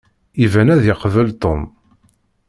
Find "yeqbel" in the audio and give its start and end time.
0.87-1.29